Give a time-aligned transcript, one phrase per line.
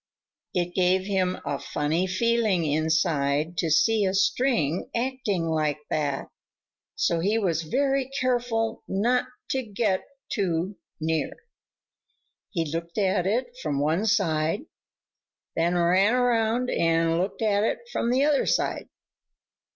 [0.55, 6.29] It gave him a funny feeling inside to see a string acting like that,
[6.95, 10.01] so he was very careful not to get
[10.31, 11.31] too near.
[12.49, 14.65] He looked at it from one side,
[15.55, 18.89] then ran around and looked at it from the other side.